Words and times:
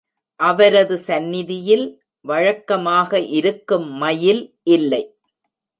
அவரது 0.39 0.95
சந்நிதியில் 0.99 1.85
வழக்கமாக 2.25 3.19
இருக்கும் 3.37 3.87
மயில் 3.95 4.43
இல்லை. 4.69 5.03